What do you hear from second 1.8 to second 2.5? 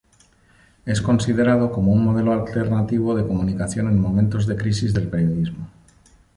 un modelo